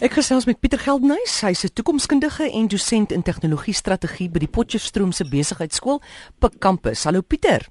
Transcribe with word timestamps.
Ek 0.00 0.14
gesels 0.16 0.46
met 0.48 0.56
Pieter 0.56 0.80
Geldnys, 0.80 1.42
hy's 1.44 1.64
'n 1.64 1.74
toekomskundige 1.76 2.48
en 2.48 2.68
dosent 2.68 3.12
in 3.12 3.22
tegnologie 3.22 3.74
strategie 3.74 4.30
by 4.30 4.38
die 4.38 4.48
Potchefstroom 4.48 5.12
se 5.12 5.24
besigheidskool 5.28 6.00
Pik 6.38 6.58
Kampus. 6.58 7.04
Hallo 7.04 7.20
Pieter. 7.20 7.68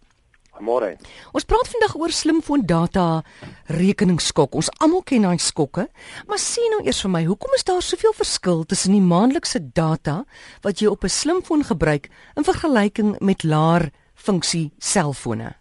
Môre. 0.60 0.98
Ons 1.34 1.46
praat 1.46 1.68
vandag 1.68 1.96
oor 1.96 2.12
slimfoon 2.12 2.66
data 2.66 3.24
rekeningsskok. 3.66 4.54
Ons 4.54 4.70
almal 4.78 5.02
ken 5.02 5.22
daai 5.22 5.40
skokke, 5.40 5.88
maar 6.28 6.38
sien 6.38 6.70
nou 6.70 6.86
eers 6.86 7.02
vir 7.02 7.10
my, 7.10 7.24
hoekom 7.26 7.54
is 7.56 7.64
daar 7.64 7.82
soveel 7.82 8.14
verskil 8.14 8.64
tussen 8.64 8.92
die 8.92 9.02
maandelikse 9.02 9.74
data 9.74 10.26
wat 10.62 10.82
jy 10.82 10.88
op 10.88 11.04
'n 11.04 11.10
slimfoon 11.10 11.64
gebruik 11.64 12.10
in 12.38 12.44
vergelyking 12.44 13.20
met 13.22 13.44
laer 13.44 13.90
funksie 14.14 14.72
selfone? 14.78 15.56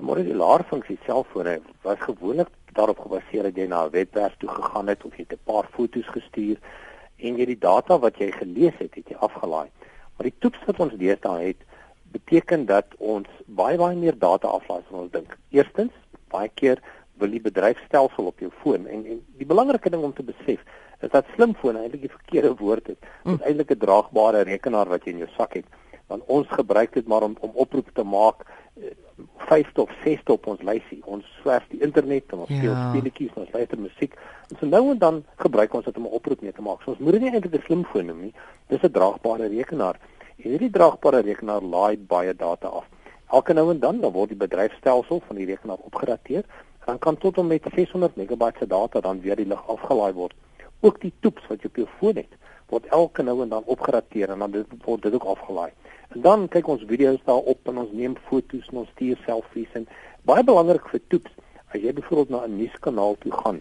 Môre 0.00 0.24
die 0.24 0.34
laer 0.34 0.64
funksie 0.64 0.98
selfone 1.04 1.60
was 1.82 1.98
gewoonlik 1.98 2.48
daarop 2.76 2.98
gebaseer 3.04 3.48
dat 3.48 3.56
jy 3.56 3.66
na 3.66 3.84
'n 3.84 3.90
webwerf 3.90 4.36
toe 4.38 4.48
gegaan 4.48 4.88
het 4.92 5.04
of 5.04 5.16
jy 5.16 5.26
'n 5.28 5.38
paar 5.44 5.68
foto's 5.76 6.08
gestuur 6.16 6.56
en 7.16 7.36
jy 7.36 7.46
die 7.46 7.58
data 7.58 7.98
wat 7.98 8.18
jy 8.18 8.30
gelees 8.30 8.76
het, 8.78 8.94
het 8.94 9.08
jy 9.08 9.16
afgelaai. 9.16 9.68
Maar 10.16 10.28
die 10.30 10.38
toets 10.38 10.64
wat 10.66 10.80
ons 10.80 10.96
deesdae 10.96 11.46
het, 11.46 11.60
beteken 12.12 12.66
dat 12.66 12.86
ons 12.98 13.28
baie 13.46 13.78
baie 13.78 13.96
meer 13.96 14.18
data 14.18 14.48
aflaai 14.48 14.80
as 14.80 14.90
ons 14.90 15.12
dink. 15.12 15.36
Eerstens, 15.50 15.92
baie 16.32 16.50
keer 16.54 16.82
wil 17.20 17.30
die 17.30 17.40
bedryfstelsel 17.40 18.26
op 18.26 18.38
jou 18.40 18.50
foon 18.62 18.86
en, 18.86 19.04
en 19.06 19.22
die 19.40 19.48
belangrike 19.48 19.90
ding 19.90 20.04
om 20.04 20.12
te 20.12 20.22
besef 20.26 20.60
is 21.04 21.12
dat 21.12 21.28
slimfoon 21.34 21.76
eintlik 21.76 22.06
die 22.06 22.12
verkeerde 22.12 22.54
woord 22.56 22.88
is. 22.88 23.00
Dit 23.24 23.40
is 23.40 23.46
eintlik 23.48 23.70
'n 23.74 23.82
draagbare 23.84 24.44
rekenaar 24.48 24.88
wat 24.88 25.04
jy 25.04 25.12
in 25.12 25.24
jou 25.24 25.32
sak 25.36 25.54
het. 25.54 25.66
Want 26.08 26.22
ons 26.26 26.48
gebruik 26.48 26.92
dit 26.92 27.06
maar 27.06 27.22
om 27.22 27.36
om 27.40 27.50
oproepe 27.54 27.92
te 27.92 28.04
maak 28.04 28.46
vyfde 29.48 29.82
of 29.82 29.92
sesde 30.04 30.32
op 30.32 30.46
ons 30.46 30.62
lysie. 30.62 30.98
Ons 31.04 31.24
swerf 31.40 31.64
die 31.72 31.80
internet 31.84 32.32
en 32.32 32.44
ons 32.44 32.50
speel 32.50 32.72
ja. 32.72 32.88
speletjies, 32.90 33.36
ons 33.40 33.52
luister 33.54 33.80
musiek. 33.80 34.16
En 34.50 34.58
so 34.60 34.66
nou 34.66 34.82
en 34.90 34.98
dan 34.98 35.22
gebruik 35.42 35.74
ons 35.74 35.84
dit 35.84 35.96
om 35.96 36.08
'n 36.08 36.16
oproep 36.18 36.42
mee 36.42 36.52
te 36.52 36.62
maak. 36.62 36.82
So 36.82 36.90
ons 36.90 36.98
moet 36.98 37.12
dit 37.12 37.22
nie 37.22 37.32
eintlik 37.32 37.54
'n 37.54 37.66
slimfoon 37.66 38.06
noem 38.06 38.20
nie. 38.20 38.34
Dis 38.68 38.82
'n 38.82 38.92
draagbare 38.92 39.48
rekenaar. 39.48 39.98
En 40.36 40.50
hierdie 40.50 40.70
draagbare 40.70 41.20
rekenaar 41.20 41.62
laai 41.62 41.96
baie 41.98 42.34
data 42.34 42.68
af. 42.68 42.86
Elke 43.30 43.52
nou 43.52 43.70
en 43.70 43.78
dan 43.78 44.00
dan 44.00 44.12
word 44.12 44.28
die 44.28 44.38
bedryfstelsel 44.38 45.22
van 45.26 45.36
die 45.36 45.46
rekenaar 45.46 45.78
opgedateer 45.82 46.44
en 46.86 46.86
dan 46.86 46.98
kan 46.98 47.16
tot 47.18 47.38
en 47.38 47.46
met 47.46 47.64
600 47.74 48.16
megabyte 48.16 48.58
se 48.58 48.66
data 48.66 49.00
dan 49.00 49.20
weer 49.20 49.36
die 49.36 49.46
lug 49.46 49.68
afgelaai 49.68 50.12
word. 50.12 50.34
Ook 50.80 51.00
die 51.00 51.12
toeps 51.20 51.46
wat 51.48 51.62
jy 51.62 51.66
op 51.66 51.76
jou 51.76 51.88
foon 51.98 52.16
het, 52.16 52.32
word 52.72 52.86
elke 52.94 53.22
nou 53.22 53.42
en 53.42 53.48
dan 53.48 53.64
opgedateer 53.64 54.32
en 54.34 54.38
dan 54.44 54.50
dit 54.50 54.66
word 54.84 55.02
dit 55.02 55.14
ook 55.14 55.28
afgelaai. 55.36 55.70
En 56.14 56.20
dan 56.20 56.48
kyk 56.48 56.68
ons 56.68 56.84
video's 56.86 57.22
daarop 57.24 57.70
en 57.70 57.78
ons 57.84 57.92
neem 57.92 58.16
foto's 58.28 58.68
en 58.72 58.82
ons 58.82 58.92
stuur 58.94 59.18
selfies 59.26 59.78
en 59.78 59.86
baie 60.26 60.44
belangrik 60.44 60.88
vir 60.90 61.02
toeps, 61.12 61.32
as 61.74 61.80
jy 61.82 61.92
byvoorbeeld 61.92 62.34
na 62.34 62.46
'n 62.46 62.56
nuuskanaal 62.58 63.16
toe 63.22 63.32
gaan, 63.32 63.60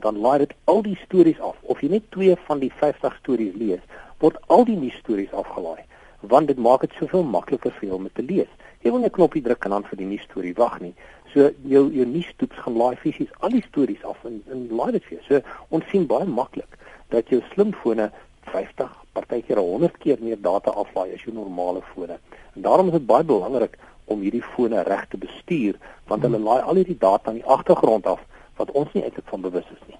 dan 0.00 0.18
laai 0.18 0.38
dit 0.38 0.52
al 0.64 0.82
die 0.82 0.98
stories 1.04 1.40
af. 1.40 1.56
Of 1.62 1.80
jy 1.80 1.88
net 1.88 2.10
twee 2.10 2.36
van 2.46 2.58
die 2.58 2.72
50 2.72 3.16
stories 3.20 3.54
lees, 3.54 3.80
word 4.18 4.36
al 4.46 4.64
die 4.64 4.76
nuus 4.76 4.96
stories 5.00 5.32
afgelaai, 5.32 5.84
want 6.20 6.48
dit 6.48 6.58
maak 6.58 6.80
dit 6.80 6.96
soveel 6.98 7.24
makliker 7.24 7.72
vir 7.78 7.88
jou 7.88 7.98
om 7.98 8.08
te 8.12 8.22
lees. 8.22 8.50
Jy 8.84 8.92
wil 8.94 9.02
net 9.04 9.12
knoppie 9.12 9.42
druk 9.44 9.64
en 9.64 9.76
dan 9.76 9.86
vir 9.88 10.00
die 10.00 10.08
nuus 10.08 10.24
storie 10.28 10.54
wag 10.56 10.78
nie. 10.80 10.94
So 11.32 11.50
jou 11.68 11.82
jou 11.94 12.06
nuus 12.06 12.30
toeps 12.40 12.62
gaan 12.64 12.76
laai 12.80 12.96
fisies 12.96 13.32
al 13.40 13.52
die 13.54 13.64
stories 13.68 14.04
af 14.04 14.24
en 14.24 14.40
en 14.52 14.66
laai 14.70 14.92
dit 14.96 15.04
vir 15.08 15.18
jou. 15.18 15.22
So 15.28 15.40
ons 15.76 15.86
sien 15.92 16.06
baie 16.10 16.26
maklik 16.26 16.78
dat 17.12 17.28
jou 17.28 17.42
slimfone 17.52 18.10
50 18.50 18.96
partykeer 19.12 19.60
100 19.60 19.98
keer 20.02 20.18
meer 20.20 20.40
data 20.40 20.70
aflaai 20.70 21.12
as 21.14 21.22
jou 21.26 21.34
normale 21.34 21.82
fone. 21.94 22.18
En 22.54 22.62
daarom 22.62 22.90
is 22.90 22.98
dit 22.98 23.06
baie 23.06 23.24
belangrik 23.24 23.78
om 24.10 24.24
hierdie 24.24 24.44
fone 24.54 24.82
reg 24.82 25.06
te 25.10 25.20
bestuur 25.20 25.78
want 26.10 26.26
hulle 26.26 26.40
laai 26.42 26.60
al 26.60 26.80
hierdie 26.80 26.98
data 26.98 27.30
aan 27.30 27.40
die 27.40 27.46
agtergrond 27.56 28.06
af 28.06 28.22
wat 28.60 28.72
ons 28.76 28.92
nie 28.94 29.04
eintlik 29.04 29.28
van 29.30 29.44
bewus 29.44 29.68
is 29.72 29.84
nie. 29.88 29.98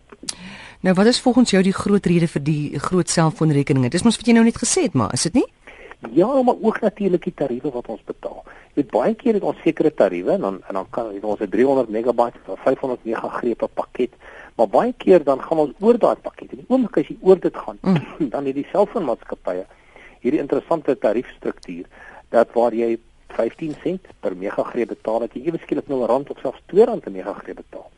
Nou 0.80 0.94
wat 0.96 1.06
is 1.06 1.20
volgens 1.20 1.52
jou 1.52 1.62
die 1.62 1.76
groot 1.76 2.06
rede 2.06 2.28
vir 2.28 2.42
die 2.44 2.78
groot 2.78 3.08
selfoonrekeninge? 3.08 3.92
Dis 3.92 4.04
mos 4.04 4.16
wat 4.20 4.28
jy 4.28 4.34
nou 4.36 4.44
net 4.44 4.58
gesê 4.60 4.88
het, 4.88 4.96
maar 4.96 5.12
is 5.16 5.28
dit 5.28 5.40
nie? 5.40 5.46
Ja, 6.10 6.42
maar 6.42 6.54
ook 6.60 6.80
natuurlik 6.80 7.24
die 7.24 7.34
tariewe 7.34 7.70
wat 7.70 7.86
ons 7.86 8.04
betaal. 8.04 8.42
Jy 8.44 8.82
weet 8.82 8.90
baie 8.90 9.14
keer 9.14 9.34
het 9.34 9.42
ons 9.42 9.60
sekere 9.60 9.94
tariewe 9.94 10.32
en 10.32 10.40
dan 10.40 10.62
en 10.68 10.74
dan 10.74 10.86
kan 10.90 11.12
ons 11.22 11.40
'n 11.40 11.48
300 11.48 11.88
megabyte 11.88 12.38
of 12.46 12.60
500 12.60 13.04
megagrepe 13.04 13.68
pakket 13.68 14.14
Maar 14.60 14.68
baie 14.68 14.92
keer 14.96 15.24
dan 15.24 15.40
gaan 15.42 15.58
ons 15.58 15.70
oor 15.80 15.98
daai 15.98 16.16
pakket. 16.20 16.50
En 16.52 16.58
die 16.60 16.66
oomblik 16.68 16.98
as 17.00 17.06
jy 17.08 17.14
oor 17.24 17.38
dit 17.40 17.56
gaan, 17.56 17.78
mm. 17.80 18.00
dan 18.34 18.48
het 18.48 18.58
die 18.58 18.66
selfoonmaatskappye 18.72 19.62
hierdie 20.20 20.40
interessante 20.42 20.98
tariefstruktuur 21.00 21.86
dat 22.34 22.52
waar 22.52 22.76
jy 22.76 22.98
15 23.38 23.72
sent 23.80 24.10
per 24.20 24.36
megagreep 24.36 24.90
betaal, 24.92 25.22
dat 25.24 25.32
jy 25.32 25.46
ewe 25.48 25.60
skielik 25.62 25.88
nou 25.88 26.02
'n 26.02 26.10
rand 26.10 26.30
of 26.30 26.42
selfs 26.44 26.60
2 26.74 26.84
rand 26.90 27.00
per 27.06 27.14
megagreep 27.14 27.56
betaal. 27.62 27.88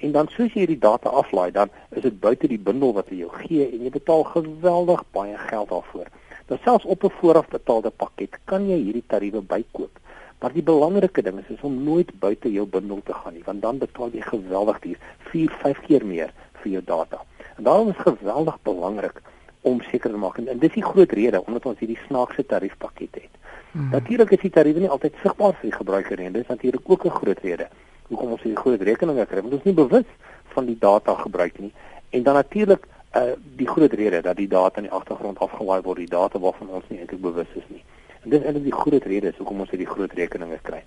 En 0.00 0.14
dan 0.16 0.30
soos 0.32 0.54
jy 0.54 0.64
hierdie 0.64 0.80
data 0.80 1.12
aflaai, 1.12 1.50
dan 1.52 1.68
is 1.90 2.02
dit 2.02 2.20
buite 2.20 2.48
die 2.48 2.62
bundel 2.70 2.94
wat 2.96 3.12
hulle 3.12 3.26
jou 3.26 3.32
gee 3.44 3.68
en 3.68 3.84
jy 3.84 3.90
betaal 3.90 4.24
geweldig 4.32 5.04
baie 5.12 5.36
geld 5.36 5.68
daarvoor. 5.68 6.08
Dan 6.48 6.58
selfs 6.64 6.84
op 6.84 7.04
'n 7.04 7.16
vooraf 7.20 7.48
betaalde 7.48 7.90
pakket 7.90 8.38
kan 8.44 8.68
jy 8.68 8.76
hierdie 8.76 9.04
tariewe 9.06 9.40
bykoop. 9.40 9.98
Maar 10.40 10.52
die 10.52 10.62
belangrike 10.62 11.22
ding 11.22 11.38
is, 11.38 11.48
is 11.48 11.60
om 11.60 11.82
nooit 11.84 12.18
buite 12.18 12.52
jou 12.52 12.66
bundel 12.66 13.00
te 13.04 13.12
gaan 13.12 13.32
nie, 13.32 13.42
want 13.44 13.62
dan 13.62 13.78
betaal 13.78 14.10
jy 14.12 14.20
geweldig 14.20 14.78
duur, 14.78 14.98
4, 15.18 15.50
5 15.62 15.80
keer 15.80 16.06
meer 16.06 16.32
vir 16.62 16.72
jou 16.72 16.82
data. 16.84 17.24
En 17.56 17.64
daarom 17.64 17.88
is 17.88 17.96
geweldig 17.96 18.58
belangrik 18.62 19.22
om 19.60 19.80
seker 19.80 20.10
te 20.10 20.16
maak 20.16 20.38
en, 20.38 20.48
en 20.48 20.58
dis 20.58 20.72
die 20.72 20.84
groot 20.84 21.12
rede 21.12 21.44
omdat 21.44 21.66
ons 21.66 21.78
hierdie 21.78 21.98
snaakse 22.06 22.46
tariefpakket 22.46 23.14
het. 23.14 23.34
Hmm. 23.72 23.90
Natuurlik 23.90 24.30
is 24.30 24.40
die 24.40 24.50
tariewe 24.50 24.80
nie 24.80 24.88
altyd 24.90 25.14
sigbaar 25.22 25.52
vir 25.58 25.70
die 25.70 25.78
gebruiker 25.78 26.16
nie. 26.16 26.30
Dis 26.30 26.46
natuurlik 26.46 26.90
ook 26.90 27.04
'n 27.04 27.18
groot 27.20 27.38
rede 27.42 27.68
hoekom 28.08 28.32
ons 28.32 28.42
hierdie 28.42 28.62
groot 28.62 28.80
rekeninge 28.80 29.26
kry, 29.26 29.42
want 29.42 29.52
ons 29.52 29.62
is 29.62 29.68
nie 29.68 29.84
bewus 29.84 30.06
van 30.54 30.68
die 30.68 30.78
data 30.80 31.14
gebruik 31.14 31.58
nie. 31.58 31.72
En 32.10 32.22
dan 32.22 32.34
natuurlik 32.34 32.86
uh 33.16 33.34
die 33.56 33.68
groot 33.68 33.92
rede 33.92 34.20
dat 34.20 34.36
die 34.36 34.48
data 34.48 34.82
in 34.82 34.88
die 34.88 34.92
agtergrond 34.92 35.38
afgelaai 35.38 35.82
word, 35.82 35.98
die 35.98 36.10
data 36.10 36.38
waarvan 36.38 36.68
ons 36.68 36.84
nie 36.88 37.00
eintlik 37.00 37.20
bewus 37.20 37.48
is 37.54 37.64
nie. 37.68 37.82
En 38.22 38.30
dis 38.30 38.42
eintlik 38.42 38.64
die 38.64 38.80
groot 38.80 39.04
rede 39.04 39.32
hoekom 39.38 39.60
ons 39.64 39.70
hierdie 39.70 39.88
groot 39.88 40.12
rekeninge 40.12 40.58
kry. 40.62 40.82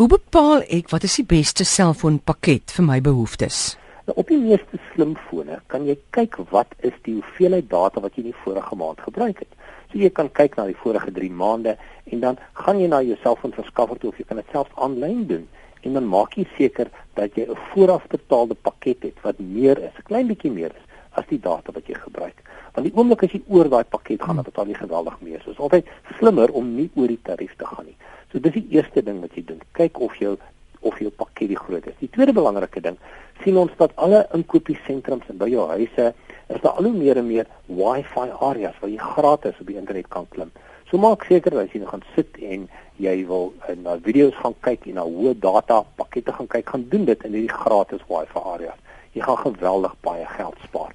Hoe 0.00 0.08
bepaal 0.08 0.64
ek 0.68 0.90
wat 0.90 1.04
is 1.04 1.18
die 1.20 1.26
beste 1.28 1.64
selfoonpakket 1.64 2.74
vir 2.76 2.86
my 2.86 2.98
behoeftes? 3.04 3.76
Nou 4.08 4.16
op 4.22 4.30
die 4.32 4.40
meeste 4.40 4.80
slimfone 4.90 5.60
kan 5.70 5.86
jy 5.86 5.96
kyk 6.16 6.40
wat 6.50 6.74
is 6.82 6.96
die 7.06 7.18
hoeveelheid 7.20 7.70
data 7.70 8.02
wat 8.02 8.16
jy 8.16 8.24
in 8.24 8.32
die 8.32 8.42
vorige 8.42 8.78
maand 8.80 9.02
gebruik 9.06 9.44
het. 9.44 9.52
So 9.92 9.98
jy 10.02 10.10
kan 10.14 10.30
kyk 10.34 10.56
na 10.58 10.66
die 10.66 10.78
vorige 10.82 11.12
3 11.14 11.30
maande 11.30 11.76
en 12.10 12.22
dan 12.24 12.38
gaan 12.58 12.80
jy 12.80 12.88
na 12.90 13.02
jou 13.06 13.18
selfoonverskaffer 13.22 14.00
toe 14.00 14.10
of 14.10 14.18
jy 14.18 14.26
kan 14.26 14.40
dit 14.42 14.54
self 14.54 14.70
aanlyn 14.82 15.26
doen 15.30 15.46
en 15.86 15.96
dan 15.96 16.08
maak 16.10 16.34
jy 16.36 16.46
seker 16.56 16.90
dat 17.14 17.36
jy 17.38 17.46
'n 17.46 17.58
voorafbetaalde 17.70 18.54
pakket 18.54 19.02
het 19.02 19.22
wat 19.22 19.38
meer 19.38 19.78
is, 19.78 19.94
'n 19.98 20.08
klein 20.10 20.26
bietjie 20.26 20.50
meer 20.52 20.72
is 20.74 20.89
as 21.18 21.26
die 21.30 21.40
data 21.40 21.72
wat 21.74 21.88
jy 21.90 21.96
gebruik. 21.98 22.42
Want 22.74 22.86
die 22.86 22.94
oomblik 22.94 23.24
as 23.26 23.34
jy 23.34 23.42
oor 23.48 23.68
daai 23.70 23.84
pakket 23.84 24.22
gaan, 24.22 24.38
dan 24.38 24.46
betaal 24.46 24.70
jy 24.70 24.78
geweldig 24.78 25.18
meer. 25.26 25.42
So 25.44 25.54
is 25.54 25.62
altyd 25.62 25.90
slimmer 26.18 26.52
om 26.56 26.74
nie 26.76 26.90
oor 26.94 27.10
die 27.10 27.20
tarief 27.26 27.56
te 27.58 27.66
gaan 27.66 27.88
nie. 27.90 27.96
So 28.30 28.38
dis 28.38 28.54
die 28.54 28.66
eerste 28.76 29.02
ding 29.02 29.20
wat 29.24 29.34
jy 29.34 29.44
doen. 29.48 29.62
Kyk 29.78 30.00
of 30.00 30.16
jou 30.22 30.36
of 30.80 30.96
jou 31.02 31.10
pakket 31.12 31.50
die 31.50 31.58
groot 31.58 31.86
is. 31.90 31.96
Die 32.00 32.08
tweede 32.08 32.32
belangrike 32.32 32.80
ding, 32.80 32.96
sien 33.44 33.58
ons 33.60 33.72
dat 33.76 33.92
alle 34.00 34.22
inkopiesentrums 34.36 35.28
en 35.28 35.40
by 35.40 35.50
jou 35.52 35.66
huise 35.74 36.06
is 36.50 36.62
daar 36.64 36.78
al 36.80 36.88
hoe 36.88 36.96
meer 36.96 37.20
en 37.20 37.26
meer 37.28 37.48
Wi-Fi 37.68 38.30
areas 38.40 38.78
waar 38.80 38.90
jy 38.90 39.10
gratis 39.12 39.60
op 39.60 39.68
die 39.68 39.76
internet 39.78 40.08
kan 40.08 40.26
klim. 40.32 40.50
So 40.90 40.98
maak 40.98 41.26
seker 41.28 41.54
dat 41.54 41.68
as 41.68 41.74
jy 41.74 41.82
nou 41.82 41.90
gaan 41.92 42.06
sit 42.16 42.38
en 42.42 42.64
jy 43.00 43.14
wil 43.28 43.52
uh, 43.68 43.76
na 43.78 43.96
video's 44.02 44.36
gaan 44.40 44.56
kyk 44.66 44.88
en 44.90 44.98
na 44.98 45.04
hoë 45.06 45.36
data 45.40 45.82
pakkette 46.00 46.34
gaan 46.36 46.48
kyk, 46.50 46.72
gaan 46.72 46.88
doen 46.90 47.04
dit 47.08 47.28
in 47.28 47.36
hierdie 47.36 47.60
gratis 47.60 48.02
Wi-Fi 48.08 48.42
areas. 48.56 48.80
Jy 49.12 49.22
gaan 49.22 49.38
geweldig 49.38 49.94
baie 50.00 50.26
geld 50.26 50.56
spaar. 50.64 50.92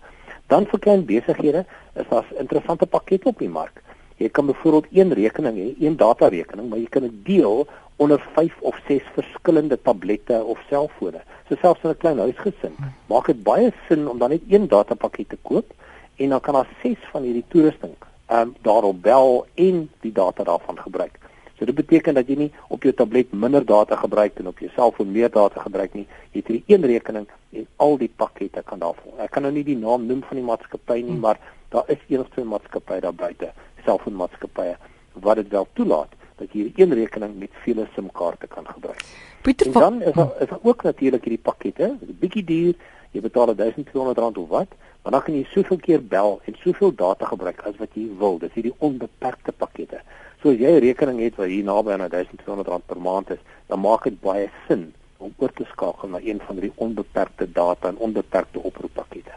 Dan 0.47 0.65
vir 0.65 0.79
klein 0.79 1.05
besighede 1.05 1.65
is 1.93 2.07
daar 2.09 2.25
interessante 2.37 2.85
pakkette 2.85 3.27
op 3.27 3.39
die 3.39 3.49
mark. 3.49 3.81
Jy 4.17 4.29
kan 4.29 4.45
byvoorbeeld 4.45 4.85
een 4.91 5.13
rekening 5.13 5.57
hê, 5.57 5.69
een 5.79 5.97
data 5.97 6.27
rekening, 6.27 6.69
maar 6.69 6.79
jy 6.79 6.87
kan 6.89 7.01
dit 7.01 7.25
deel 7.25 7.67
onder 7.95 8.19
5 8.33 8.53
of 8.59 8.79
6 8.87 9.03
verskillende 9.13 9.81
tablette 9.81 10.43
of 10.43 10.59
selfone. 10.69 11.21
So 11.49 11.55
selfs 11.61 11.83
in 11.83 11.89
'n 11.89 11.97
klein 11.97 12.19
huisgesin 12.19 12.75
maak 13.07 13.25
dit 13.25 13.43
baie 13.43 13.73
sin 13.87 14.07
om 14.07 14.17
dan 14.17 14.29
net 14.29 14.41
een 14.49 14.67
datapakket 14.67 15.29
te 15.29 15.37
koop 15.41 15.73
en 16.15 16.29
dan 16.29 16.41
kan 16.41 16.53
daar 16.53 16.69
6 16.81 16.97
van 17.11 17.23
hierdie 17.23 17.45
toerusting 17.47 17.95
ehm 18.25 18.41
um, 18.41 18.55
daarop 18.61 19.01
bel 19.01 19.45
en 19.53 19.89
die 20.01 20.11
data 20.11 20.43
daarvan 20.43 20.79
gebruik. 20.79 21.19
So 21.57 21.65
dit 21.65 21.75
beteken 21.75 22.17
dat 22.17 22.27
jy 22.27 22.35
nie 22.35 22.51
op 22.73 22.83
jou 22.83 22.93
tablet 22.93 23.31
minder 23.33 23.65
data 23.65 23.95
gebruik 23.95 24.39
en 24.41 24.47
op 24.51 24.59
jou 24.59 24.71
selfoon 24.75 25.11
meer 25.11 25.31
data 25.31 25.61
gebruik 25.63 25.93
nie. 25.95 26.07
Jy 26.33 26.41
het 26.41 26.51
hierdie 26.51 26.75
een 26.75 26.87
rekening 26.91 27.27
en 27.55 27.67
al 27.85 27.97
die 28.01 28.11
pakkette 28.11 28.63
kan 28.67 28.81
daarvoor. 28.83 29.21
Ek 29.23 29.31
kan 29.31 29.47
nou 29.47 29.53
nie 29.55 29.63
die 29.63 29.77
naam 29.79 30.07
noem 30.09 30.23
van 30.27 30.41
die 30.41 30.45
maatskappy 30.45 30.99
nie, 30.99 31.15
hmm. 31.15 31.23
maar 31.23 31.39
daar 31.71 31.87
is 31.87 32.03
een 32.09 32.19
of 32.19 32.29
twee 32.35 32.45
maatskappye 32.45 32.99
daar 33.03 33.15
buite, 33.15 33.53
selfoonmaatskappye 33.85 34.75
wat 35.23 35.39
dit 35.39 35.47
wel 35.53 35.67
toelaat 35.73 36.14
dat 36.39 36.51
jy 36.51 36.61
hierdie 36.61 36.83
een 36.83 36.93
rekening 36.93 37.37
met 37.39 37.53
vele 37.63 37.87
SIM-kaarte 37.95 38.47
kan 38.47 38.67
gebruik. 38.67 39.03
Pieter, 39.41 39.67
en 39.67 39.71
dan 39.73 40.01
is 40.01 40.13
daar, 40.13 40.31
is 40.39 40.49
daar 40.49 40.59
ook 40.61 40.83
natuurlik 40.83 41.23
hierdie 41.23 41.43
pakkette, 41.43 41.97
'n 42.01 42.17
bietjie 42.19 42.43
duur. 42.43 42.73
Jy 43.11 43.21
betaal 43.21 43.53
R1200 43.55 44.37
of 44.37 44.49
wat, 44.49 44.67
maar 45.01 45.11
dan 45.11 45.23
kan 45.23 45.33
jy 45.33 45.45
soveel 45.53 45.77
keer 45.77 46.01
bel 46.03 46.41
en 46.45 46.55
soveel 46.59 46.95
data 46.95 47.25
gebruik 47.25 47.61
as 47.61 47.77
wat 47.77 47.89
jy 47.93 48.09
wil. 48.19 48.37
Dis 48.37 48.53
hierdie 48.53 48.75
onbeperkte 48.77 49.51
pakkette. 49.51 50.01
So 50.41 50.49
as 50.49 50.57
jy 50.57 50.71
'n 50.71 50.79
rekening 50.79 51.19
het 51.19 51.35
wat 51.35 51.47
hier 51.47 51.63
naby 51.63 51.91
aan 51.91 52.09
R1200 52.09 52.85
per 52.85 53.01
maand 53.01 53.29
is, 53.29 53.39
dan 53.67 53.79
maak 53.79 54.03
dit 54.03 54.21
baie 54.21 54.49
sin 54.67 54.93
om 55.17 55.33
oor 55.37 55.51
te 55.53 55.65
skakel 55.71 56.09
na 56.09 56.19
een 56.19 56.41
van 56.47 56.59
die 56.59 56.71
onbeperkte 56.75 57.51
data 57.51 57.87
en 57.87 57.97
onbeperkte 57.97 58.59
oproeppakkette. 58.59 59.31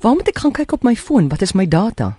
Waar 0.00 0.14
moet 0.14 0.28
ek 0.28 0.38
gaan 0.38 0.52
kyk 0.52 0.72
op 0.72 0.82
my 0.82 0.94
foon? 0.96 1.28
Wat 1.28 1.40
is 1.40 1.52
my 1.52 1.66
data? 1.66 2.16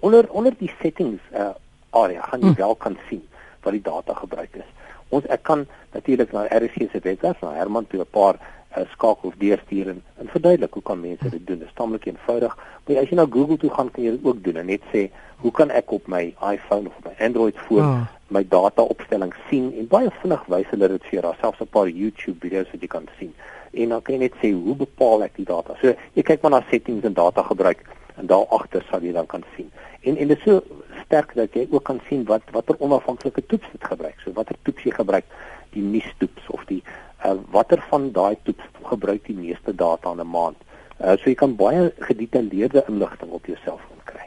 Onder 0.00 0.30
onder 0.30 0.54
die 0.58 0.72
settings 0.80 1.20
uh 1.32 1.54
area 1.92 2.22
gaan 2.22 2.40
jy 2.40 2.52
hmm. 2.52 2.62
wel 2.64 2.74
kan 2.74 2.98
sien 3.08 3.22
wat 3.62 3.72
die 3.72 3.84
data 3.84 4.14
gebruik 4.14 4.56
is. 4.58 4.68
Ons 5.08 5.26
ek 5.30 5.42
kan 5.46 5.66
natuurlik 5.92 6.32
na 6.32 6.46
RC 6.48 6.88
se 6.90 7.00
webwerf, 7.04 7.40
na 7.42 7.52
Herman 7.54 7.86
toe 7.86 8.00
'n 8.00 8.10
paar 8.10 8.38
uh, 8.76 8.84
skakels 8.92 9.34
deurstuur 9.38 9.88
en, 9.88 10.02
en 10.18 10.28
verduidelik 10.28 10.72
hoe 10.72 10.82
kan 10.82 11.00
mense 11.00 11.30
dit 11.30 11.46
doen. 11.46 11.58
Dit 11.58 11.68
is 11.68 11.74
tamelik 11.74 12.06
eenvoudig. 12.06 12.56
Maar 12.86 13.02
as 13.02 13.08
jy 13.10 13.16
na 13.16 13.26
Google 13.30 13.56
toe 13.56 13.70
gaan, 13.70 13.90
kan 13.90 14.04
jy 14.04 14.10
dit 14.16 14.24
ook 14.24 14.42
doen 14.44 14.56
en 14.56 14.66
net 14.66 14.82
sê, 14.92 15.10
"Hoe 15.44 15.52
kan 15.52 15.70
ek 15.70 15.92
op 15.92 16.06
my 16.06 16.34
iPhone 16.54 16.88
of 16.88 16.96
my 17.04 17.14
Android 17.18 17.56
foon 17.58 17.84
oh. 17.84 18.06
my 18.28 18.44
data 18.48 18.82
opstelling 18.82 19.34
sien?" 19.48 19.72
En 19.78 19.86
baie 19.86 20.10
vinnig 20.22 20.44
wys 20.46 20.70
hulle 20.70 20.88
dit 20.88 21.02
vir 21.02 21.10
jou. 21.10 21.22
Daar's 21.22 21.40
selfs 21.40 21.60
'n 21.60 21.66
paar 21.66 21.88
YouTube 21.88 22.40
video's 22.40 22.70
wat 22.72 22.80
jy 22.80 22.88
kan 22.88 23.08
sien. 23.18 23.34
En 23.72 23.88
dan 23.88 24.02
kan 24.02 24.14
jy 24.14 24.20
net 24.20 24.34
sê, 24.42 24.52
"Hoe 24.52 24.76
bepaal 24.76 25.22
ek 25.22 25.36
die 25.36 25.44
data?" 25.44 25.74
So, 25.80 25.94
jy 26.14 26.22
kyk 26.22 26.42
maar 26.42 26.50
na 26.50 26.64
settings 26.70 27.04
en 27.04 27.12
data 27.12 27.42
gebruik 27.42 27.84
en 28.16 28.26
daar 28.26 28.46
agter 28.46 28.84
sal 28.90 29.02
jy 29.02 29.12
dan 29.12 29.26
kan 29.26 29.44
sien. 29.56 29.70
En 30.00 30.16
en 30.16 30.28
dit 30.28 30.38
is 30.38 30.44
so 30.44 30.62
sterk 31.04 31.34
dat 31.34 31.54
jy 31.54 31.66
ook 31.70 31.84
kan 31.84 32.00
sien 32.08 32.24
wat 32.24 32.42
watter 32.50 32.76
onafhanklike 32.78 33.46
toets 33.46 33.68
dit 33.72 33.84
gebruik. 33.84 34.20
So 34.24 34.32
watter 34.32 34.56
toets 34.62 34.82
jy 34.82 34.90
gebruik, 34.96 35.24
die 35.72 35.82
nuus 35.82 36.08
toets 36.18 36.48
of 36.48 36.64
die 36.68 36.82
uh, 37.24 37.36
watter 37.50 37.82
van 37.90 38.10
daai 38.12 38.36
toets 38.42 38.64
gebruik 38.88 39.24
die 39.26 39.36
meeste 39.36 39.74
data 39.74 40.12
in 40.12 40.20
'n 40.20 40.30
maand. 40.30 40.56
Uh, 41.00 41.16
so 41.16 41.30
jy 41.30 41.34
kan 41.34 41.56
baie 41.56 41.92
gedetailleerde 41.98 42.84
inligting 42.88 43.30
op 43.30 43.46
jou 43.46 43.56
selfoon 43.64 44.02
kry. 44.04 44.26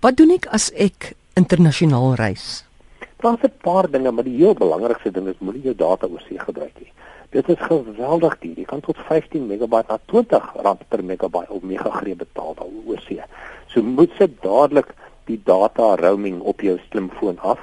Wat 0.00 0.16
doen 0.16 0.30
ek 0.30 0.46
as 0.46 0.70
ek 0.72 1.14
internasionaal 1.34 2.14
reis? 2.14 2.64
Daar's 3.20 3.42
'n 3.42 3.52
paar 3.62 3.90
dinge, 3.90 4.10
maar 4.10 4.24
die 4.24 4.36
heel 4.36 4.54
belangrikste 4.54 5.10
ding 5.10 5.28
is 5.28 5.38
moenie 5.38 5.62
jou 5.62 5.74
data 5.74 6.06
oorsee 6.06 6.38
gebruik 6.38 6.74
nie. 6.80 6.85
Dit 7.30 7.48
is 7.48 7.58
geweldig 7.58 8.38
duur. 8.38 8.56
Jy 8.56 8.64
kan 8.64 8.80
tot 8.80 8.98
15 9.08 9.46
megabyte 9.46 9.88
na 9.88 9.98
20 10.06 10.52
rand 10.62 10.88
per 10.88 11.04
megabyte 11.04 11.50
of 11.50 11.62
megagreep 11.62 12.18
betaal 12.18 12.54
daar 12.54 12.70
oorsee. 12.86 13.22
So 13.66 13.82
moet 13.82 14.12
jy 14.18 14.28
dadelik 14.40 14.94
die 15.26 15.40
data 15.44 15.94
roaming 16.00 16.40
op 16.40 16.60
jou 16.60 16.78
slimfoon 16.90 17.38
af. 17.38 17.58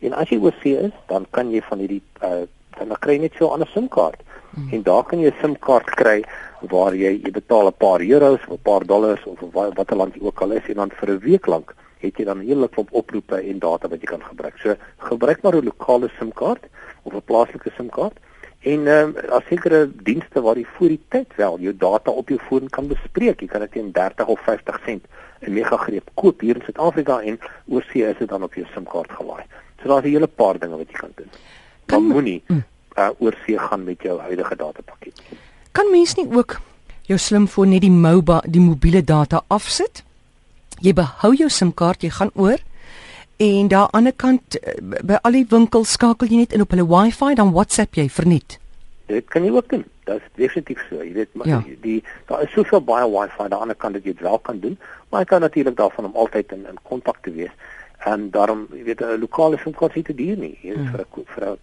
En 0.00 0.12
as 0.12 0.32
jy 0.32 0.40
oorsee 0.40 0.78
is, 0.88 0.94
dan 1.06 1.26
kan 1.30 1.50
jy 1.52 1.60
van 1.68 1.78
hierdie 1.84 2.02
uh, 2.24 2.44
dan 2.78 2.96
kry 3.04 3.18
jy 3.18 3.26
net 3.26 3.36
so 3.38 3.46
'n 3.46 3.58
ander 3.58 3.68
SIM-kaart. 3.68 4.20
Hmm. 4.54 4.68
En 4.72 4.82
daar 4.82 5.04
kan 5.04 5.20
jy 5.20 5.30
'n 5.30 5.40
SIM-kaart 5.40 5.90
kry 6.00 6.24
waar 6.70 6.94
jy 6.94 7.20
jy 7.24 7.30
betaal 7.30 7.68
'n 7.68 7.78
paar 7.78 8.00
euros 8.00 8.40
of 8.48 8.58
'n 8.58 8.62
paar 8.62 8.84
dollars 8.86 9.24
of 9.26 9.38
watter 9.52 9.96
land 9.96 10.14
jy 10.14 10.22
ook 10.24 10.40
al 10.40 10.52
is 10.52 10.68
en 10.68 10.74
dan 10.74 10.90
vir 10.90 11.10
'n 11.10 11.18
week 11.18 11.46
lank 11.46 11.74
het 12.00 12.16
jy 12.16 12.24
dan 12.24 12.38
'n 12.38 12.46
hele 12.46 12.68
klomp 12.68 12.88
oproepe 12.92 13.36
en 13.36 13.58
data 13.58 13.88
wat 13.88 14.00
jy 14.00 14.06
kan 14.06 14.22
gebruik. 14.22 14.58
So 14.58 14.74
gebruik 14.98 15.42
maar 15.42 15.56
'n 15.56 15.64
lokale 15.64 16.08
SIM-kaart 16.18 16.64
of 17.02 17.12
'n 17.14 17.22
plaaslike 17.24 17.70
SIM-kaart. 17.76 18.16
En 18.62 18.86
ehm 18.86 19.16
um, 19.16 19.30
as 19.30 19.46
sekere 19.48 19.90
dienste 20.02 20.40
waar 20.40 20.56
jy 20.56 20.66
voor 20.76 20.88
die 20.88 21.00
tyd 21.08 21.34
wel 21.36 21.58
jou 21.58 21.76
data 21.76 22.10
op 22.10 22.28
jou 22.28 22.38
foon 22.48 22.68
kan 22.68 22.86
bespreek. 22.86 23.40
Jy 23.40 23.48
kan 23.48 23.60
dit 23.60 23.72
teen 23.72 23.92
30 23.92 24.26
of 24.26 24.40
50 24.40 24.80
sent 24.84 25.04
'n 25.40 25.52
megagreep 25.52 26.10
koop 26.14 26.40
hier 26.40 26.56
in 26.56 26.62
Suid-Afrika 26.62 27.20
en 27.20 27.38
oorsee 27.68 28.06
is 28.06 28.18
dit 28.18 28.28
dan 28.28 28.42
op 28.42 28.54
jou 28.54 28.66
SIM-kaart 28.74 29.10
gelaai. 29.10 29.44
So 29.82 29.88
daar's 29.88 30.04
'n 30.04 30.14
hele 30.14 30.26
paar 30.26 30.58
dinge 30.58 30.76
wat 30.76 30.90
jy 30.90 30.98
kan 30.98 31.12
doen 31.14 31.30
kan 31.92 32.06
moenie 32.08 32.40
mm. 32.46 32.62
uh, 32.98 33.08
oorsee 33.18 33.58
gaan 33.58 33.84
met 33.84 34.02
jou 34.02 34.18
huidige 34.20 34.56
datapakket. 34.56 35.22
Kan 35.72 35.90
mens 35.90 36.14
nie 36.14 36.28
ook 36.30 36.58
jou 37.08 37.18
slimfoon 37.18 37.72
net 37.74 37.84
die 37.84 37.92
MOBA, 37.92 38.42
die 38.46 38.62
mobiele 38.62 39.02
data 39.04 39.42
afsit? 39.52 40.02
Jy 40.82 40.94
behou 40.98 41.32
jou 41.38 41.48
SIM-kaart, 41.50 42.02
jy 42.02 42.12
gaan 42.18 42.32
oor 42.34 42.60
en 43.42 43.68
daar 43.68 43.88
aan 43.90 43.90
die 43.90 43.98
ander 43.98 44.16
kant 44.16 44.58
uh, 44.58 44.74
by 45.02 45.18
al 45.22 45.38
die 45.38 45.46
winkels 45.50 45.94
skakel 45.96 46.30
jy 46.30 46.42
net 46.42 46.54
in 46.56 46.64
op 46.64 46.74
hulle 46.74 46.86
Wi-Fi 46.86 47.34
dan 47.38 47.54
WhatsApp 47.56 47.98
jy 47.98 48.06
verniet. 48.10 48.58
Dit 49.10 49.28
kan 49.32 49.44
jy 49.44 49.50
ook 49.50 49.68
doen. 49.72 49.84
Dit 50.06 50.20
is 50.20 50.28
definitief 50.38 50.84
so. 50.88 51.02
Jy 51.02 51.12
weet 51.16 51.34
maar 51.38 51.50
ja. 51.50 51.60
die, 51.66 51.76
die 51.82 51.98
daar 52.30 52.44
is 52.46 52.54
soveel 52.54 52.84
baie 52.86 53.08
Wi-Fi 53.10 53.46
aan 53.46 53.54
die 53.54 53.62
ander 53.66 53.78
kant 53.78 53.98
dat 53.98 54.06
jy 54.06 54.14
dit 54.14 54.24
wel 54.26 54.38
kan 54.46 54.62
doen, 54.62 54.78
maar 55.10 55.24
jy 55.24 55.30
kan 55.34 55.44
natuurlik 55.46 55.76
daarvan 55.76 56.10
om 56.10 56.16
altyd 56.24 56.54
in 56.58 56.66
in 56.70 56.78
kontak 56.88 57.18
te 57.26 57.34
wees. 57.34 57.54
En 58.12 58.30
daarom, 58.34 58.66
jy 58.74 58.84
weet 58.84 59.00
'n 59.00 59.20
lokale 59.22 59.58
SIM-kaart 59.58 59.96
is 59.96 60.06
te 60.06 60.14
duur 60.14 60.36
nie. 60.36 60.58
Jy 60.62 60.74
hmm. 60.74 60.90
vir 60.90 61.04
'n 61.06 61.26
vir 61.34 61.44
'n 61.50 61.58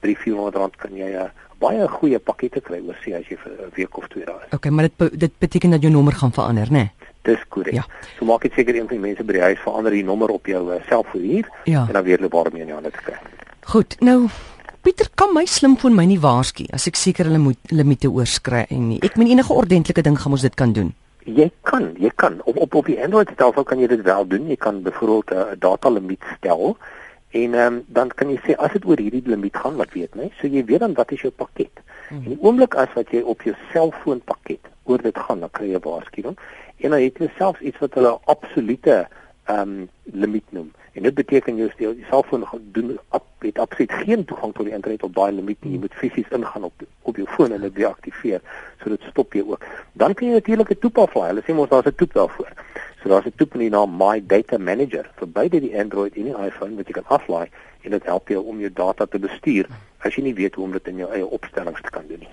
3-400 0.00 0.56
rand 0.56 0.76
kan 0.76 0.96
jy 0.96 1.10
'n 1.12 1.24
uh, 1.24 1.28
baie 1.60 1.88
goeie 1.88 2.18
pakkette 2.18 2.60
kry 2.60 2.80
oor 2.80 2.96
see 3.04 3.14
as 3.16 3.28
jy 3.28 3.36
vir 3.36 3.52
'n 3.52 3.72
week 3.76 3.96
of 3.96 4.08
twee 4.08 4.24
daar 4.24 4.40
is. 4.46 4.52
Okay, 4.56 4.72
maar 4.72 4.88
dit 4.88 5.20
dit 5.20 5.32
beteken 5.38 5.70
dat 5.70 5.82
jou 5.82 5.92
nommer 5.92 6.12
gaan 6.12 6.32
verander, 6.32 6.68
né? 6.72 6.78
Nee? 6.78 6.99
Dis 7.22 7.42
korrek. 7.48 7.74
Ja. 7.74 7.84
So 8.18 8.24
maak 8.28 8.42
dit 8.46 8.52
seker 8.56 8.74
een 8.74 8.86
van 8.88 8.96
die 8.96 9.06
mense 9.08 9.24
by 9.24 9.36
die 9.36 9.42
huis 9.42 9.60
verander 9.64 9.92
die 9.92 10.04
nommer 10.04 10.32
op 10.32 10.46
jou 10.46 10.62
uh, 10.72 10.78
selfoon 10.88 11.22
hier 11.22 11.50
ja. 11.64 11.84
en 11.86 11.92
dan 11.92 12.04
weer 12.04 12.22
daarmee 12.28 12.62
in 12.62 12.72
jou 12.72 12.78
hande 12.78 12.90
te 12.90 13.04
kry. 13.04 13.18
Goed. 13.72 13.96
Nou 14.00 14.28
Pieter 14.80 15.10
kan 15.14 15.34
my 15.36 15.44
slimfoon 15.44 15.92
my 15.92 16.06
nie 16.08 16.20
waarsku 16.20 16.64
as 16.72 16.86
ek 16.88 16.96
seker 16.96 17.28
hulle 17.28 17.38
moet 17.42 17.58
limite 17.68 18.08
oorskry 18.08 18.64
en 18.70 18.88
nie. 18.88 19.00
Ek 19.04 19.18
meen 19.20 19.34
enige 19.34 19.52
ordentlike 19.52 20.02
ding 20.02 20.16
gaan 20.16 20.32
ons 20.32 20.46
dit 20.46 20.56
kan 20.56 20.72
doen. 20.72 20.94
Jy 21.28 21.50
kan, 21.68 21.90
jy 22.00 22.08
kan 22.16 22.40
op 22.48 22.56
op 22.56 22.74
op 22.80 22.88
die 22.88 22.96
Android 23.04 23.28
selfoon 23.36 23.68
kan 23.68 23.78
jy 23.78 23.90
dit 23.92 24.00
wel 24.06 24.24
doen. 24.26 24.48
Jy 24.48 24.56
kan 24.56 24.80
byvoorbeeld 24.82 25.30
'n 25.30 25.36
uh, 25.36 25.60
data 25.60 25.92
limiet 25.92 26.24
stel 26.38 26.78
En 27.30 27.54
um, 27.54 27.76
dan 27.86 28.10
kan 28.10 28.30
jy 28.30 28.40
sê 28.42 28.56
as 28.58 28.72
dit 28.74 28.86
oor 28.90 28.98
hierdie 28.98 29.22
limiet 29.30 29.54
gaan, 29.54 29.76
wat 29.78 29.92
weet 29.94 30.16
my, 30.18 30.26
so 30.40 30.50
jy 30.50 30.64
weet 30.66 30.82
dan 30.82 30.96
wat 30.98 31.12
is 31.14 31.22
jou 31.22 31.30
pakket. 31.30 31.82
Hmm. 32.08 32.24
En 32.24 32.32
die 32.32 32.38
oomblik 32.42 32.74
as 32.74 32.90
wat 32.96 33.12
jy 33.14 33.22
op 33.22 33.44
jou 33.46 33.54
selfoon 33.70 34.22
pakket 34.26 34.66
oor 34.90 34.98
dit 35.02 35.14
gaan, 35.14 35.44
dan 35.44 35.52
kry 35.54 35.68
jy 35.70 35.78
'n 35.78 35.84
waarskuwing. 35.84 36.36
En 36.80 36.90
dan 36.90 37.00
het 37.00 37.18
jy 37.18 37.30
selfs 37.36 37.60
iets 37.60 37.78
wat 37.78 37.94
hulle 37.94 38.18
absolute 38.24 39.06
ehm 39.44 39.60
um, 39.60 39.88
limiet 40.04 40.52
noem. 40.52 40.70
En 40.92 41.02
dit 41.02 41.14
beteken 41.14 41.56
jy 41.56 41.68
stel 41.72 41.94
die 41.94 42.06
selfoon 42.10 42.44
doen 42.74 42.98
op 43.08 43.26
het 43.38 43.58
absoluut 43.58 43.92
geen 43.92 44.24
toegang 44.24 44.54
tot 44.54 44.66
die 44.66 44.74
internet 44.74 45.02
op 45.02 45.14
daai 45.14 45.32
limiet 45.32 45.62
nie. 45.64 45.72
Jy 45.72 45.78
moet 45.84 45.94
fisies 45.94 46.28
ingaan 46.34 46.66
op 46.68 46.82
op 47.02 47.16
jou 47.16 47.26
foon 47.36 47.52
en 47.52 47.60
dit 47.60 47.74
deaktiveer. 47.74 48.40
So 48.82 48.90
dit 48.90 49.06
stop 49.10 49.34
jy 49.34 49.44
ook. 49.46 49.64
Dan 49.92 50.14
kan 50.14 50.26
jy 50.26 50.32
natuurlik 50.32 50.70
'n 50.70 50.78
toep 50.78 50.98
aflaai. 50.98 51.28
Hulle 51.28 51.42
sê 51.46 51.54
mos 51.54 51.68
daar's 51.68 51.86
'n 51.86 51.94
toep 51.94 52.12
daarvoor. 52.12 52.52
So 53.02 53.08
daar's 53.08 53.26
'n 53.26 53.32
toep 53.36 53.54
in 53.54 53.60
die 53.60 53.70
naam 53.70 53.96
My 53.96 54.22
Data 54.26 54.58
Manager 54.58 55.10
vir 55.14 55.28
beide 55.28 55.60
die 55.60 55.78
Android 55.78 56.16
en 56.16 56.24
die 56.24 56.38
iPhone 56.46 56.76
wat 56.76 56.86
jy 56.86 56.92
kan 56.92 57.06
aflaai 57.06 57.48
en 57.82 57.90
dit 57.90 58.04
help 58.04 58.28
jou 58.28 58.44
om 58.44 58.60
jou 58.60 58.72
data 58.72 59.06
te 59.06 59.18
bestuur 59.18 59.66
as 59.98 60.14
jy 60.14 60.22
nie 60.22 60.34
weet 60.34 60.54
hoe 60.54 60.64
om 60.64 60.72
dit 60.72 60.86
in 60.88 60.96
jou 60.96 61.12
eie 61.12 61.26
opstellings 61.26 61.80
te 61.80 61.90
kan 61.90 62.04
doen 62.08 62.18
nie. 62.18 62.32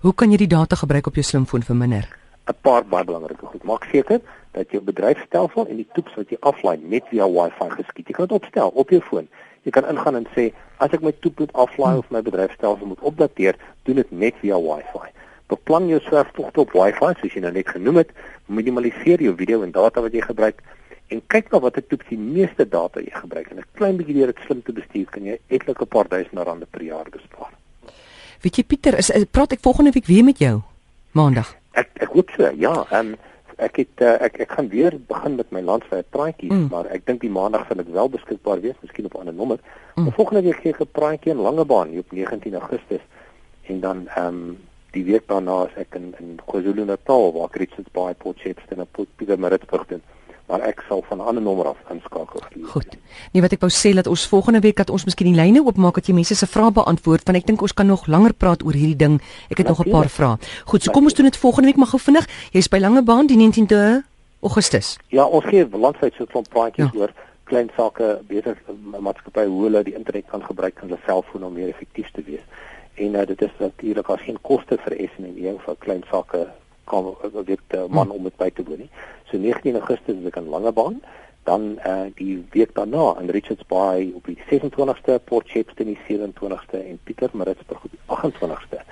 Hoe 0.00 0.14
kan 0.14 0.30
jy 0.30 0.36
die 0.36 0.46
data 0.46 0.76
gebruik 0.76 1.06
op 1.06 1.14
jou 1.14 1.24
slimfoon 1.24 1.62
verminder? 1.62 2.19
'n 2.50 2.58
Paar 2.62 2.84
baie 2.84 3.04
belangrike 3.04 3.46
goed. 3.46 3.62
Maak 3.64 3.84
seker 3.92 4.20
dat 4.52 4.70
jou 4.70 4.82
bedryfstelsel 4.82 5.66
en 5.66 5.76
die 5.76 5.88
toeps 5.94 6.14
wat 6.14 6.30
jy 6.30 6.36
aflaai 6.40 6.78
net 6.82 7.04
via 7.10 7.28
Wi-Fi 7.28 7.70
geskied. 7.70 8.08
Jy 8.08 8.14
kan 8.14 8.26
dit 8.26 8.36
opstel 8.36 8.68
op 8.74 8.90
jou 8.90 9.00
foon. 9.00 9.28
Jy 9.62 9.70
kan 9.70 9.86
ingaan 9.86 10.16
en 10.16 10.26
sê 10.34 10.52
as 10.78 10.92
ek 10.92 11.02
my 11.02 11.12
toep 11.20 11.38
moet 11.38 11.52
aflaai 11.52 11.96
of 11.98 12.10
my 12.10 12.22
bedryfstelsel 12.22 12.86
moet 12.86 13.00
opdateer, 13.00 13.56
doen 13.82 13.96
dit 13.96 14.10
net 14.10 14.34
via 14.40 14.58
Wi-Fi 14.58 15.10
beplan 15.50 15.88
jou 15.90 16.00
surftogte 16.06 16.62
op 16.62 16.74
Wi-Fi 16.76 17.14
soos 17.18 17.34
jy 17.34 17.42
nou 17.44 17.52
net 17.54 17.70
genoem 17.74 18.02
het, 18.02 18.12
minimaliseer 18.46 19.22
jou 19.22 19.34
video 19.38 19.64
en 19.66 19.74
data 19.74 20.02
wat 20.04 20.14
jy 20.14 20.22
gebruik 20.24 20.62
en 21.10 21.22
kyk 21.32 21.50
na 21.50 21.60
watter 21.64 21.82
toep 21.90 22.04
die 22.08 22.18
meeste 22.20 22.66
data 22.70 23.02
jy 23.02 23.10
gebruik 23.14 23.50
en 23.50 23.58
'n 23.58 23.70
klein 23.78 23.96
bietjie 23.98 24.14
deur 24.14 24.32
dit 24.32 24.44
slim 24.46 24.62
te 24.62 24.72
bestuur 24.72 25.06
kan 25.10 25.24
jy 25.26 25.38
etlike 25.48 25.86
paar 25.86 26.08
duisend 26.08 26.38
rande 26.38 26.66
per 26.66 26.82
jaar 26.82 27.10
bespaar. 27.10 27.52
Weet 28.42 28.56
jy 28.56 28.64
Pieter, 28.64 28.98
is, 28.98 29.10
is 29.10 29.24
praat 29.30 29.52
ek 29.52 29.60
volgende 29.60 29.90
week 29.90 30.06
weer 30.06 30.24
met 30.24 30.38
jou 30.38 30.62
maandag? 31.12 31.59
Ek 31.72 31.90
ek 31.94 32.14
hoop 32.16 32.30
so. 32.36 32.50
Ja, 32.58 32.86
en 32.90 33.16
ek 33.56 33.76
het 33.76 34.02
uh, 34.02 34.16
ek 34.24 34.40
ek 34.46 34.56
gaan 34.56 34.68
weer 34.72 34.96
begin 35.08 35.36
met 35.36 35.50
my 35.52 35.60
landwyd 35.60 36.08
praatjies, 36.10 36.52
mm. 36.52 36.68
maar 36.72 36.86
ek 36.86 37.04
dink 37.06 37.20
die 37.20 37.32
maandag 37.32 37.66
sal 37.68 37.82
ek 37.82 37.92
wel 37.92 38.08
beskikbaar 38.08 38.62
wees, 38.64 38.78
miskien 38.80 39.06
op 39.10 39.14
'n 39.14 39.24
ander 39.24 39.34
nommer. 39.34 39.60
Mm. 39.94 40.04
Maar 40.04 40.12
volgende 40.12 40.42
week 40.42 40.60
gee 40.62 40.72
ek 40.72 40.80
'n 40.80 40.96
praatjie 40.98 41.32
in 41.32 41.44
Langebaan 41.44 41.98
op 41.98 42.12
19 42.12 42.54
Augustus 42.54 43.04
en 43.66 43.80
dan 43.80 44.08
ehm 44.08 44.26
um, 44.26 44.58
die 44.90 45.04
week 45.04 45.28
daarna 45.28 45.66
is 45.66 45.76
ek 45.76 45.94
in 45.94 46.14
in 46.18 46.40
KwaZulu-Natal 46.46 47.32
waar 47.32 47.48
ek 47.52 47.60
Richards 47.62 47.92
Bay, 47.92 48.14
Port 48.14 48.38
Shepstone 48.38 48.82
en 48.82 48.90
Port 48.90 49.08
Pietermaritzburg 49.16 49.86
doen 49.86 50.02
maar 50.50 50.60
ek 50.66 50.82
sal 50.88 51.02
van 51.08 51.18
'n 51.18 51.26
ander 51.26 51.42
nommer 51.42 51.66
af 51.66 51.78
inskakel. 51.90 52.40
Goed. 52.64 52.96
Nee, 53.32 53.42
wat 53.42 53.52
ek 53.52 53.60
wou 53.60 53.70
sê 53.70 53.94
dat 53.94 54.06
ons 54.06 54.26
volgende 54.26 54.60
week 54.60 54.76
dat 54.76 54.90
ons 54.90 55.04
miskien 55.04 55.32
die 55.32 55.40
lyne 55.42 55.64
oopmaak 55.64 55.94
dat 55.94 56.06
jy 56.06 56.14
mense 56.14 56.34
se 56.34 56.46
vrae 56.46 56.70
beantwoord 56.70 57.24
want 57.24 57.38
ek 57.38 57.46
dink 57.46 57.62
ons 57.62 57.74
kan 57.74 57.86
nog 57.86 58.06
langer 58.06 58.32
praat 58.32 58.62
oor 58.64 58.72
hierdie 58.72 58.96
ding. 58.96 59.20
Ek 59.48 59.58
het 59.58 59.66
Natuurlijk. 59.66 59.78
nog 59.78 59.86
'n 59.86 59.90
paar 59.90 60.08
vrae. 60.08 60.36
Goed, 60.64 60.82
so 60.82 60.90
kom 60.90 61.04
ons 61.04 61.14
doen 61.14 61.24
dit 61.24 61.36
volgende 61.36 61.66
week 61.68 61.76
maar 61.76 61.86
gou 61.86 62.00
vinnig. 62.00 62.26
Jy's 62.52 62.68
by 62.68 62.78
Langebaan 62.78 63.26
die 63.26 63.36
19de 63.36 64.02
Augustus. 64.40 64.96
Ja, 65.08 65.24
ons 65.24 65.44
gee 65.44 65.68
landwyd 65.70 66.14
so 66.14 66.22
'n 66.22 66.26
klomp 66.26 66.48
praatjies 66.48 66.92
ja. 66.92 66.98
oor 66.98 67.12
klein 67.44 67.70
sake 67.76 68.20
besig 68.28 68.58
maatskappye 69.00 69.46
hoe 69.46 69.62
hulle 69.62 69.82
die 69.82 69.94
internet 69.94 70.26
kan 70.30 70.42
gebruik 70.42 70.78
om 70.82 70.88
hulle 70.88 71.00
selfoon 71.06 71.44
om 71.44 71.52
meer 71.52 71.68
effektief 71.68 72.10
te 72.10 72.22
wees 72.22 72.44
en 72.94 73.14
uh, 73.14 73.26
dit 73.26 73.42
is 73.42 73.54
natuurlik 73.58 74.08
as 74.08 74.24
geen 74.26 74.38
koste 74.40 74.78
vir 74.84 74.96
SNE 75.14 75.54
of 75.54 75.64
vir 75.64 75.78
klein 75.84 76.04
sakke 76.10 76.46
kan 76.90 77.08
dit 77.46 77.74
uh, 77.76 77.86
man 77.86 78.10
hmm. 78.10 78.18
om 78.18 78.28
dit 78.28 78.36
by 78.40 78.50
te 78.54 78.66
woon 78.66 78.84
nie. 78.84 78.90
So 79.30 79.38
19 79.38 79.78
Augustus 79.78 80.18
is 80.18 80.28
ek 80.30 80.38
aan 80.40 80.50
Langebaan, 80.52 81.00
dan 81.48 81.78
uh, 81.86 82.08
die 82.18 82.36
week 82.54 82.74
daarna 82.76 83.14
in 83.20 83.30
Richards 83.30 83.66
Bay 83.70 84.10
op 84.14 84.26
die 84.28 84.38
26ste, 84.50 85.20
Port 85.24 85.48
Shepstone 85.48 85.94
die 85.94 86.00
27ste 86.08 86.82
en 86.82 86.98
Pietermaritzburg 87.08 87.86
op 87.86 87.94
die 87.94 88.02
28ste. 88.18 88.82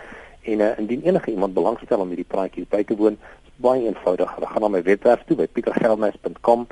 En 0.49 0.65
uh, 0.65 0.73
indien 0.79 1.03
enige 1.03 1.35
iemand 1.35 1.55
belangstel 1.55 2.01
om 2.01 2.15
hierdie 2.15 2.29
praatjie 2.29 2.67
by 2.71 2.85
te 2.89 2.97
woon, 2.97 3.19
is 3.45 3.55
baie 3.63 3.85
eenvoudig. 3.85 4.35
Hulle 4.39 4.53
gaan 4.53 4.65
na 4.65 4.73
my 4.79 4.83
webwerf 4.87 5.27
toe 5.29 5.37
by 5.37 5.49
pietergeldnys.com 5.53 6.67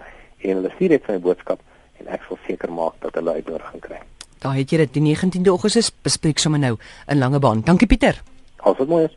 en 0.46 0.60
hulle 0.60 0.72
stuur 0.76 0.94
net 0.96 1.10
my 1.10 1.18
boodskap 1.28 1.62
en 2.00 2.08
ek 2.12 2.24
sal 2.28 2.40
seker 2.46 2.72
maak 2.72 2.96
dat 3.04 3.18
hulle 3.18 3.36
uitnodiging 3.40 3.84
kry. 3.84 4.00
Daar 4.44 4.56
het 4.56 4.72
jy 4.72 4.82
dit 4.84 4.98
die 4.98 5.04
19de 5.10 5.52
Augustus 5.52 5.90
bespreek 6.04 6.38
sommer 6.38 6.60
nou 6.62 6.74
in 7.08 7.18
Langebaan. 7.18 7.64
Dankie 7.66 7.88
Pieter. 7.88 8.20
Alles 8.62 8.78
wat 8.78 8.88
mooi 8.88 9.04
is. 9.08 9.16